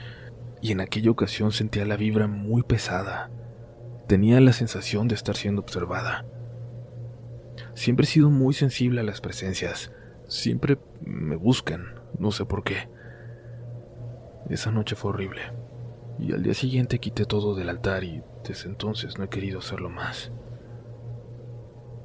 y 0.60 0.72
en 0.72 0.80
aquella 0.80 1.10
ocasión 1.10 1.52
sentía 1.52 1.84
la 1.84 1.96
vibra 1.96 2.26
muy 2.26 2.62
pesada. 2.62 3.30
Tenía 4.06 4.40
la 4.40 4.52
sensación 4.52 5.08
de 5.08 5.14
estar 5.14 5.36
siendo 5.36 5.60
observada. 5.60 6.24
Siempre 7.74 8.04
he 8.04 8.08
sido 8.08 8.30
muy 8.30 8.54
sensible 8.54 9.00
a 9.00 9.04
las 9.04 9.20
presencias. 9.20 9.92
Siempre 10.26 10.78
me 11.04 11.36
buscan, 11.36 12.00
no 12.18 12.32
sé 12.32 12.44
por 12.44 12.64
qué. 12.64 12.88
Esa 14.48 14.70
noche 14.70 14.96
fue 14.96 15.10
horrible, 15.10 15.42
y 16.18 16.32
al 16.32 16.42
día 16.42 16.54
siguiente 16.54 16.98
quité 16.98 17.26
todo 17.26 17.54
del 17.54 17.68
altar 17.68 18.02
y 18.04 18.22
desde 18.46 18.68
entonces 18.68 19.18
no 19.18 19.24
he 19.24 19.28
querido 19.28 19.58
hacerlo 19.58 19.90
más. 19.90 20.32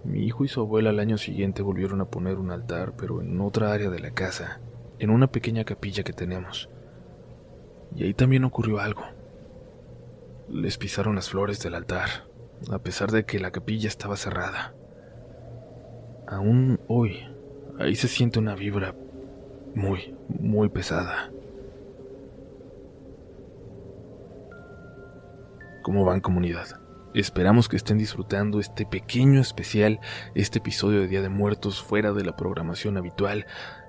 Mi 0.03 0.25
hijo 0.25 0.43
y 0.43 0.49
su 0.49 0.59
abuela 0.59 0.89
al 0.89 0.99
año 0.99 1.17
siguiente 1.17 1.61
volvieron 1.61 2.01
a 2.01 2.09
poner 2.09 2.37
un 2.37 2.51
altar, 2.51 2.93
pero 2.97 3.21
en 3.21 3.39
otra 3.39 3.71
área 3.71 3.89
de 3.89 3.99
la 3.99 4.11
casa, 4.11 4.59
en 5.03 5.09
una 5.09 5.27
pequeña 5.27 5.65
capilla 5.65 6.03
que 6.03 6.13
tenemos. 6.13 6.69
Y 7.93 8.05
ahí 8.05 8.13
también 8.13 8.45
ocurrió 8.45 8.79
algo. 8.79 9.03
Les 10.49 10.77
pisaron 10.77 11.15
las 11.15 11.29
flores 11.29 11.59
del 11.59 11.75
altar, 11.75 12.07
a 12.71 12.79
pesar 12.79 13.11
de 13.11 13.25
que 13.25 13.37
la 13.37 13.51
capilla 13.51 13.89
estaba 13.89 14.15
cerrada. 14.15 14.73
Aún 16.25 16.79
hoy, 16.87 17.19
ahí 17.79 17.97
se 17.97 18.07
siente 18.07 18.39
una 18.39 18.55
vibra 18.55 18.95
muy, 19.75 20.15
muy 20.29 20.69
pesada. 20.69 21.31
¿Cómo 25.81 26.05
van 26.05 26.21
comunidad? 26.21 26.79
Esperamos 27.13 27.67
que 27.67 27.75
estén 27.75 27.97
disfrutando 27.97 28.61
este 28.61 28.85
pequeño 28.85 29.41
especial, 29.41 29.99
este 30.33 30.59
episodio 30.59 31.01
de 31.01 31.07
Día 31.07 31.21
de 31.21 31.27
Muertos 31.29 31.83
fuera 31.83 32.13
de 32.13 32.23
la 32.23 32.37
programación 32.37 32.95
habitual. 32.95 33.45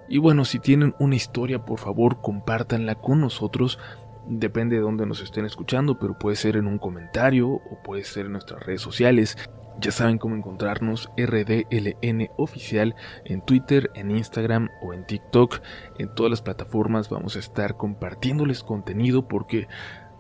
Y 0.09 0.19
bueno, 0.19 0.45
si 0.45 0.59
tienen 0.59 0.95
una 0.99 1.17
historia, 1.17 1.65
por 1.65 1.79
favor, 1.79 2.21
compártanla 2.21 2.97
con 2.97 3.21
nosotros. 3.21 3.79
Depende 4.27 4.77
de 4.77 4.83
dónde 4.83 5.07
nos 5.07 5.21
estén 5.21 5.45
escuchando, 5.45 5.99
pero 5.99 6.19
puede 6.19 6.37
ser 6.37 6.57
en 6.57 6.67
un 6.67 6.79
comentario 6.79 7.49
o 7.49 7.83
puede 7.83 8.05
ser 8.05 8.27
en 8.27 8.33
nuestras 8.33 8.65
redes 8.65 8.81
sociales. 8.81 9.37
Ya 9.81 9.91
saben 9.91 10.19
cómo 10.19 10.37
encontrarnos 10.37 11.11
RDLN 11.17 12.31
oficial 12.37 12.95
en 13.25 13.41
Twitter, 13.41 13.91
en 13.95 14.11
Instagram 14.13 14.71
o 14.81 14.93
en 14.95 15.05
TikTok. 15.05 15.61
En 15.99 16.15
todas 16.15 16.31
las 16.31 16.43
plataformas 16.43 17.09
vamos 17.09 17.37
a 17.37 17.41
estar 17.41 17.77
compartiéndoles 17.77 18.63
contenido 18.63 19.27
porque 19.27 19.67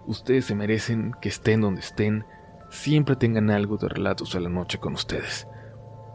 Ustedes 0.07 0.45
se 0.45 0.55
merecen 0.55 1.15
que 1.21 1.31
estén 1.31 1.63
donde 1.63 1.81
estén, 1.81 2.27
siempre 2.69 3.17
tengan 3.17 3.51
algo 3.51 3.79
de 3.79 3.89
relatos 3.89 4.35
a 4.35 4.41
la 4.41 4.51
noche 4.51 4.79
con 4.79 4.93
ustedes. 4.93 5.49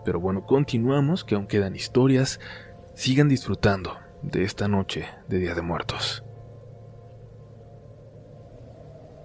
Pero 0.05 0.19
bueno, 0.19 0.45
continuamos, 0.45 1.23
que 1.23 1.33
aún 1.33 1.47
quedan 1.47 1.75
historias, 1.75 2.39
sigan 2.99 3.29
disfrutando 3.29 3.97
de 4.23 4.43
esta 4.43 4.67
noche 4.67 5.05
de 5.29 5.39
Día 5.39 5.55
de 5.55 5.61
Muertos. 5.61 6.21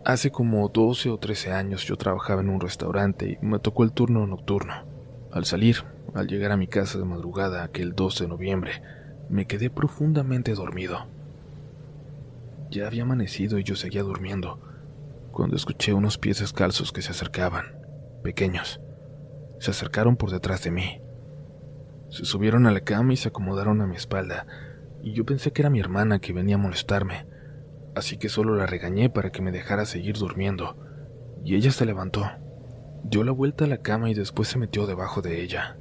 Hace 0.04 0.30
como 0.30 0.68
12 0.68 1.10
o 1.10 1.18
13 1.18 1.50
años 1.50 1.84
yo 1.84 1.96
trabajaba 1.96 2.40
en 2.40 2.50
un 2.50 2.60
restaurante 2.60 3.36
y 3.42 3.44
me 3.44 3.58
tocó 3.58 3.82
el 3.82 3.90
turno 3.90 4.28
nocturno. 4.28 4.74
Al 5.32 5.44
salir, 5.44 5.78
al 6.14 6.28
llegar 6.28 6.52
a 6.52 6.56
mi 6.56 6.68
casa 6.68 6.98
de 6.98 7.04
madrugada 7.04 7.64
aquel 7.64 7.96
12 7.96 8.22
de 8.22 8.28
noviembre, 8.28 8.80
me 9.28 9.48
quedé 9.48 9.70
profundamente 9.70 10.54
dormido. 10.54 11.08
Ya 12.70 12.86
había 12.86 13.02
amanecido 13.02 13.58
y 13.58 13.64
yo 13.64 13.74
seguía 13.74 14.04
durmiendo, 14.04 14.60
cuando 15.32 15.56
escuché 15.56 15.94
unos 15.94 16.16
pies 16.16 16.38
descalzos 16.38 16.92
que 16.92 17.02
se 17.02 17.10
acercaban, 17.10 17.74
pequeños. 18.22 18.80
se 19.58 19.72
acercaron 19.72 20.14
por 20.14 20.30
detrás 20.30 20.62
de 20.62 20.70
mí. 20.70 21.03
Se 22.14 22.24
subieron 22.24 22.68
a 22.68 22.70
la 22.70 22.82
cama 22.82 23.12
y 23.12 23.16
se 23.16 23.26
acomodaron 23.26 23.80
a 23.80 23.88
mi 23.88 23.96
espalda, 23.96 24.46
y 25.02 25.14
yo 25.14 25.26
pensé 25.26 25.52
que 25.52 25.62
era 25.62 25.68
mi 25.68 25.80
hermana 25.80 26.20
que 26.20 26.32
venía 26.32 26.54
a 26.54 26.58
molestarme, 26.58 27.26
así 27.96 28.18
que 28.18 28.28
solo 28.28 28.54
la 28.54 28.66
regañé 28.66 29.10
para 29.10 29.32
que 29.32 29.42
me 29.42 29.50
dejara 29.50 29.84
seguir 29.84 30.16
durmiendo, 30.16 30.76
y 31.42 31.56
ella 31.56 31.72
se 31.72 31.84
levantó, 31.84 32.30
dio 33.02 33.24
la 33.24 33.32
vuelta 33.32 33.64
a 33.64 33.66
la 33.66 33.78
cama 33.78 34.10
y 34.10 34.14
después 34.14 34.46
se 34.46 34.60
metió 34.60 34.86
debajo 34.86 35.22
de 35.22 35.42
ella. 35.42 35.76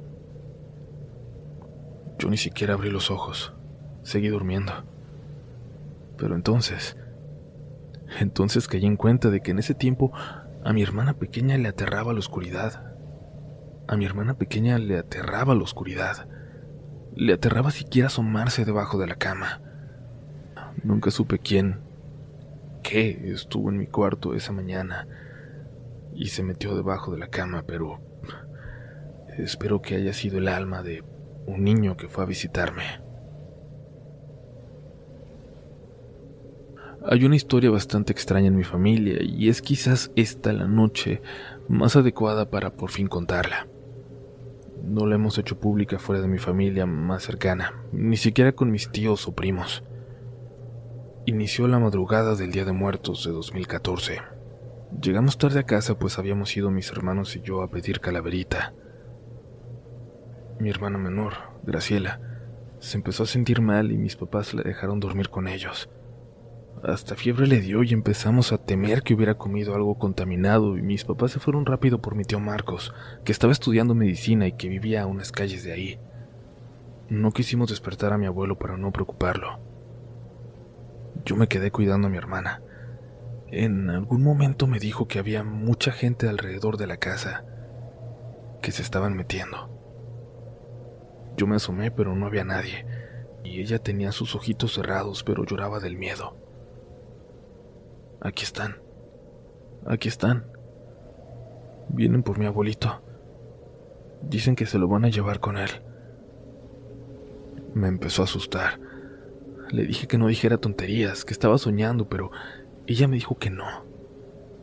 Yo 2.18 2.28
ni 2.30 2.36
siquiera 2.36 2.74
abrí 2.74 2.90
los 2.90 3.12
ojos, 3.12 3.54
seguí 4.02 4.26
durmiendo. 4.26 4.72
Pero 6.18 6.34
entonces, 6.34 6.96
entonces 8.18 8.66
caí 8.66 8.84
en 8.86 8.96
cuenta 8.96 9.30
de 9.30 9.40
que 9.40 9.52
en 9.52 9.60
ese 9.60 9.74
tiempo 9.74 10.10
a 10.64 10.72
mi 10.72 10.82
hermana 10.82 11.14
pequeña 11.14 11.56
le 11.58 11.68
aterraba 11.68 12.12
la 12.12 12.18
oscuridad. 12.18 12.93
A 13.86 13.96
mi 13.96 14.06
hermana 14.06 14.34
pequeña 14.34 14.78
le 14.78 14.98
aterraba 14.98 15.54
la 15.54 15.62
oscuridad. 15.62 16.26
Le 17.14 17.34
aterraba 17.34 17.70
siquiera 17.70 18.06
asomarse 18.06 18.64
debajo 18.64 18.98
de 18.98 19.06
la 19.06 19.16
cama. 19.16 19.60
Nunca 20.82 21.10
supe 21.10 21.38
quién, 21.38 21.80
qué 22.82 23.30
estuvo 23.32 23.68
en 23.70 23.76
mi 23.76 23.86
cuarto 23.86 24.34
esa 24.34 24.52
mañana 24.52 25.06
y 26.14 26.28
se 26.28 26.42
metió 26.42 26.74
debajo 26.74 27.12
de 27.12 27.18
la 27.18 27.28
cama, 27.28 27.64
pero 27.66 28.00
espero 29.36 29.82
que 29.82 29.96
haya 29.96 30.12
sido 30.12 30.38
el 30.38 30.48
alma 30.48 30.82
de 30.82 31.04
un 31.46 31.62
niño 31.62 31.96
que 31.96 32.08
fue 32.08 32.24
a 32.24 32.26
visitarme. 32.26 32.84
Hay 37.06 37.24
una 37.26 37.36
historia 37.36 37.70
bastante 37.70 38.12
extraña 38.12 38.46
en 38.46 38.56
mi 38.56 38.64
familia 38.64 39.22
y 39.22 39.50
es 39.50 39.60
quizás 39.60 40.10
esta 40.16 40.54
la 40.54 40.66
noche 40.66 41.20
más 41.68 41.96
adecuada 41.96 42.48
para 42.48 42.70
por 42.70 42.90
fin 42.90 43.08
contarla. 43.08 43.66
No 44.86 45.06
la 45.06 45.14
hemos 45.14 45.38
hecho 45.38 45.58
pública 45.58 45.98
fuera 45.98 46.20
de 46.20 46.28
mi 46.28 46.38
familia 46.38 46.84
más 46.84 47.22
cercana, 47.22 47.72
ni 47.90 48.18
siquiera 48.18 48.52
con 48.52 48.70
mis 48.70 48.90
tíos 48.90 49.26
o 49.26 49.34
primos. 49.34 49.82
Inició 51.24 51.66
la 51.68 51.78
madrugada 51.78 52.34
del 52.34 52.52
Día 52.52 52.66
de 52.66 52.72
Muertos 52.72 53.24
de 53.24 53.32
2014. 53.32 54.18
Llegamos 55.00 55.38
tarde 55.38 55.60
a 55.60 55.62
casa 55.64 55.98
pues 55.98 56.18
habíamos 56.18 56.54
ido 56.54 56.70
mis 56.70 56.90
hermanos 56.90 57.34
y 57.34 57.40
yo 57.40 57.62
a 57.62 57.70
pedir 57.70 58.00
calaverita. 58.00 58.74
Mi 60.60 60.68
hermana 60.68 60.98
menor, 60.98 61.32
Graciela, 61.62 62.20
se 62.78 62.98
empezó 62.98 63.22
a 63.22 63.26
sentir 63.26 63.62
mal 63.62 63.90
y 63.90 63.96
mis 63.96 64.16
papás 64.16 64.52
la 64.52 64.62
dejaron 64.62 65.00
dormir 65.00 65.30
con 65.30 65.48
ellos. 65.48 65.88
Hasta 66.86 67.16
fiebre 67.16 67.46
le 67.46 67.62
dio 67.62 67.82
y 67.82 67.94
empezamos 67.94 68.52
a 68.52 68.58
temer 68.58 69.02
que 69.02 69.14
hubiera 69.14 69.38
comido 69.38 69.74
algo 69.74 69.98
contaminado 69.98 70.76
y 70.76 70.82
mis 70.82 71.06
papás 71.06 71.32
se 71.32 71.40
fueron 71.40 71.64
rápido 71.64 72.02
por 72.02 72.14
mi 72.14 72.24
tío 72.24 72.40
Marcos, 72.40 72.92
que 73.24 73.32
estaba 73.32 73.54
estudiando 73.54 73.94
medicina 73.94 74.46
y 74.46 74.52
que 74.52 74.68
vivía 74.68 75.02
a 75.02 75.06
unas 75.06 75.32
calles 75.32 75.64
de 75.64 75.72
ahí. 75.72 75.98
No 77.08 77.32
quisimos 77.32 77.70
despertar 77.70 78.12
a 78.12 78.18
mi 78.18 78.26
abuelo 78.26 78.58
para 78.58 78.76
no 78.76 78.92
preocuparlo. 78.92 79.60
Yo 81.24 81.36
me 81.36 81.48
quedé 81.48 81.70
cuidando 81.70 82.08
a 82.08 82.10
mi 82.10 82.18
hermana. 82.18 82.60
En 83.48 83.88
algún 83.88 84.22
momento 84.22 84.66
me 84.66 84.78
dijo 84.78 85.08
que 85.08 85.18
había 85.18 85.42
mucha 85.42 85.90
gente 85.90 86.28
alrededor 86.28 86.76
de 86.76 86.86
la 86.86 86.98
casa, 86.98 87.46
que 88.60 88.72
se 88.72 88.82
estaban 88.82 89.16
metiendo. 89.16 89.70
Yo 91.38 91.46
me 91.46 91.56
asomé 91.56 91.90
pero 91.90 92.14
no 92.14 92.26
había 92.26 92.44
nadie, 92.44 92.84
y 93.42 93.62
ella 93.62 93.78
tenía 93.78 94.12
sus 94.12 94.34
ojitos 94.34 94.74
cerrados 94.74 95.24
pero 95.24 95.46
lloraba 95.46 95.80
del 95.80 95.96
miedo. 95.96 96.43
Aquí 98.24 98.42
están. 98.42 98.76
Aquí 99.86 100.08
están. 100.08 100.46
Vienen 101.90 102.22
por 102.22 102.38
mi 102.38 102.46
abuelito. 102.46 103.02
Dicen 104.22 104.56
que 104.56 104.64
se 104.64 104.78
lo 104.78 104.88
van 104.88 105.04
a 105.04 105.10
llevar 105.10 105.40
con 105.40 105.58
él. 105.58 105.68
Me 107.74 107.88
empezó 107.88 108.22
a 108.22 108.24
asustar. 108.24 108.80
Le 109.70 109.84
dije 109.84 110.06
que 110.06 110.16
no 110.16 110.28
dijera 110.28 110.56
tonterías, 110.56 111.26
que 111.26 111.34
estaba 111.34 111.58
soñando, 111.58 112.08
pero 112.08 112.30
ella 112.86 113.08
me 113.08 113.16
dijo 113.16 113.36
que 113.36 113.50
no. 113.50 113.84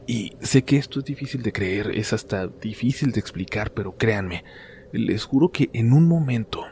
Y 0.08 0.34
sé 0.42 0.64
que 0.64 0.78
esto 0.78 0.98
es 0.98 1.06
difícil 1.06 1.44
de 1.44 1.54
creer, 1.54 1.92
es 1.94 2.14
hasta 2.14 2.48
difícil 2.48 3.12
de 3.12 3.20
explicar, 3.20 3.74
pero 3.74 3.96
créanme, 3.96 4.44
les 4.92 5.24
juro 5.24 5.52
que 5.52 5.70
en 5.74 5.94
un 5.94 6.08
momento, 6.08 6.64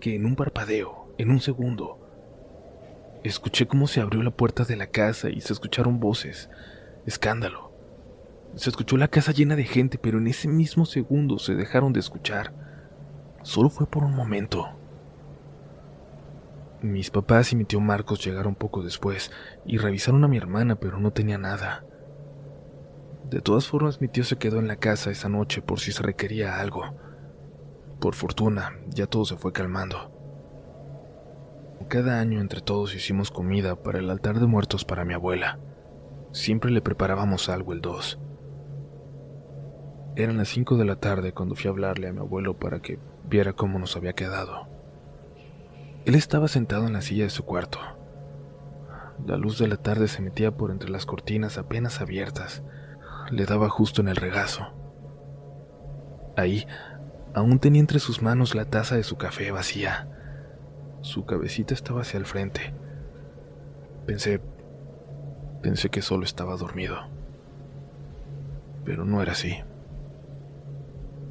que 0.00 0.16
en 0.16 0.26
un 0.26 0.34
parpadeo, 0.34 1.14
en 1.16 1.30
un 1.30 1.40
segundo, 1.40 2.03
Escuché 3.24 3.66
cómo 3.66 3.86
se 3.86 4.02
abrió 4.02 4.22
la 4.22 4.32
puerta 4.32 4.64
de 4.64 4.76
la 4.76 4.88
casa 4.88 5.30
y 5.30 5.40
se 5.40 5.54
escucharon 5.54 5.98
voces. 5.98 6.50
Escándalo. 7.06 7.72
Se 8.54 8.68
escuchó 8.68 8.98
la 8.98 9.08
casa 9.08 9.32
llena 9.32 9.56
de 9.56 9.64
gente, 9.64 9.96
pero 9.96 10.18
en 10.18 10.26
ese 10.26 10.46
mismo 10.46 10.84
segundo 10.84 11.38
se 11.38 11.54
dejaron 11.54 11.94
de 11.94 12.00
escuchar. 12.00 12.52
Solo 13.42 13.70
fue 13.70 13.86
por 13.86 14.04
un 14.04 14.14
momento. 14.14 14.68
Mis 16.82 17.10
papás 17.10 17.50
y 17.50 17.56
mi 17.56 17.64
tío 17.64 17.80
Marcos 17.80 18.22
llegaron 18.22 18.54
poco 18.54 18.82
después 18.82 19.32
y 19.64 19.78
revisaron 19.78 20.22
a 20.24 20.28
mi 20.28 20.36
hermana, 20.36 20.76
pero 20.76 21.00
no 21.00 21.10
tenía 21.10 21.38
nada. 21.38 21.86
De 23.30 23.40
todas 23.40 23.66
formas, 23.66 24.02
mi 24.02 24.08
tío 24.08 24.24
se 24.24 24.36
quedó 24.36 24.58
en 24.58 24.68
la 24.68 24.76
casa 24.76 25.10
esa 25.10 25.30
noche 25.30 25.62
por 25.62 25.80
si 25.80 25.92
se 25.92 26.02
requería 26.02 26.60
algo. 26.60 26.94
Por 28.00 28.14
fortuna, 28.14 28.78
ya 28.90 29.06
todo 29.06 29.24
se 29.24 29.38
fue 29.38 29.54
calmando. 29.54 30.13
Cada 31.88 32.18
año 32.18 32.40
entre 32.40 32.60
todos 32.60 32.94
hicimos 32.94 33.30
comida 33.30 33.76
para 33.76 33.98
el 33.98 34.10
altar 34.10 34.40
de 34.40 34.46
muertos 34.46 34.84
para 34.84 35.04
mi 35.04 35.14
abuela. 35.14 35.58
Siempre 36.32 36.70
le 36.70 36.80
preparábamos 36.80 37.48
algo 37.48 37.72
el 37.72 37.80
2. 37.80 38.18
Eran 40.16 40.36
las 40.36 40.48
5 40.48 40.76
de 40.76 40.84
la 40.84 40.96
tarde 40.96 41.32
cuando 41.32 41.54
fui 41.54 41.68
a 41.68 41.70
hablarle 41.70 42.08
a 42.08 42.12
mi 42.12 42.20
abuelo 42.20 42.58
para 42.58 42.80
que 42.80 42.98
viera 43.28 43.52
cómo 43.52 43.78
nos 43.78 43.96
había 43.96 44.14
quedado. 44.14 44.66
Él 46.04 46.14
estaba 46.14 46.48
sentado 46.48 46.86
en 46.86 46.92
la 46.92 47.02
silla 47.02 47.24
de 47.24 47.30
su 47.30 47.44
cuarto. 47.44 47.78
La 49.26 49.36
luz 49.36 49.58
de 49.58 49.68
la 49.68 49.76
tarde 49.76 50.08
se 50.08 50.22
metía 50.22 50.56
por 50.56 50.70
entre 50.70 50.90
las 50.90 51.06
cortinas 51.06 51.58
apenas 51.58 52.00
abiertas. 52.00 52.62
Le 53.30 53.46
daba 53.46 53.68
justo 53.68 54.00
en 54.00 54.08
el 54.08 54.16
regazo. 54.16 54.72
Ahí, 56.36 56.66
aún 57.34 57.58
tenía 57.58 57.80
entre 57.80 58.00
sus 58.00 58.22
manos 58.22 58.54
la 58.54 58.64
taza 58.64 58.96
de 58.96 59.02
su 59.02 59.16
café 59.16 59.50
vacía. 59.50 60.08
Su 61.04 61.26
cabecita 61.26 61.74
estaba 61.74 62.00
hacia 62.00 62.16
el 62.16 62.24
frente. 62.24 62.72
Pensé, 64.06 64.40
pensé 65.60 65.90
que 65.90 66.00
solo 66.00 66.24
estaba 66.24 66.56
dormido. 66.56 66.96
Pero 68.86 69.04
no 69.04 69.20
era 69.20 69.32
así. 69.32 69.54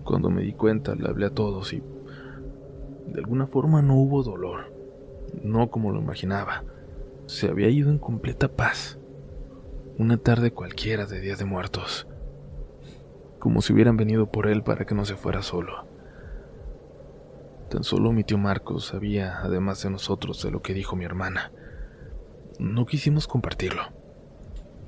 Cuando 0.03 0.29
me 0.29 0.43
di 0.43 0.53
cuenta, 0.53 0.93
le 0.93 1.09
hablé 1.09 1.25
a 1.25 1.31
todos 1.31 1.73
y 1.73 1.81
de 3.07 3.19
alguna 3.19 3.47
forma 3.47 3.81
no 3.81 3.95
hubo 3.95 4.21
dolor, 4.21 4.71
no 5.41 5.71
como 5.71 5.91
lo 5.91 5.99
imaginaba. 5.99 6.63
Se 7.25 7.49
había 7.49 7.69
ido 7.69 7.89
en 7.89 7.97
completa 7.97 8.49
paz. 8.49 8.99
Una 9.97 10.17
tarde 10.17 10.51
cualquiera 10.51 11.07
de 11.07 11.19
Día 11.19 11.35
de 11.35 11.45
Muertos. 11.45 12.07
Como 13.39 13.63
si 13.63 13.73
hubieran 13.73 13.97
venido 13.97 14.27
por 14.27 14.45
él 14.45 14.61
para 14.61 14.85
que 14.85 14.93
no 14.93 15.03
se 15.03 15.15
fuera 15.15 15.41
solo. 15.41 15.92
Tan 17.73 17.83
solo 17.83 18.11
mi 18.11 18.23
tío 18.23 18.37
Marcos 18.37 18.85
sabía, 18.85 19.39
además 19.39 19.81
de 19.81 19.89
nosotros, 19.89 20.43
de 20.43 20.51
lo 20.51 20.61
que 20.61 20.75
dijo 20.75 20.95
mi 20.95 21.05
hermana. 21.05 21.51
No 22.59 22.85
quisimos 22.85 23.25
compartirlo. 23.25 23.81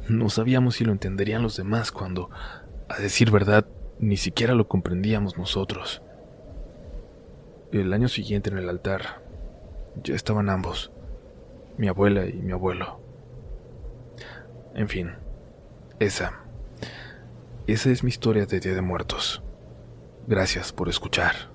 No 0.08 0.30
sabíamos 0.30 0.76
si 0.76 0.86
lo 0.86 0.92
entenderían 0.92 1.42
los 1.42 1.58
demás 1.58 1.92
cuando, 1.92 2.30
a 2.88 3.00
decir 3.00 3.32
verdad, 3.32 3.66
ni 3.98 4.18
siquiera 4.18 4.54
lo 4.54 4.68
comprendíamos 4.68 5.36
nosotros. 5.36 6.04
El 7.72 7.92
año 7.92 8.08
siguiente 8.08 8.52
en 8.52 8.60
el 8.60 8.70
altar 8.70 9.24
ya 10.04 10.14
estaban 10.14 10.48
ambos, 10.48 10.92
mi 11.80 11.88
abuela 11.88 12.28
y 12.28 12.34
mi 12.34 12.52
abuelo. 12.52 13.00
En 14.76 14.88
fin, 14.90 15.14
esa, 15.98 16.44
esa 17.66 17.90
es 17.90 18.04
mi 18.04 18.10
historia 18.10 18.46
de 18.46 18.60
Día 18.60 18.76
de 18.76 18.82
Muertos. 18.84 19.42
Gracias 20.28 20.72
por 20.72 20.88
escuchar. 20.88 21.55